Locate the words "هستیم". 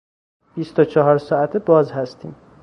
1.91-2.35